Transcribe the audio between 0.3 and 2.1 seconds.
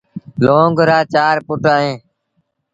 لونگ رآ چآر پُٽ اهيݩ۔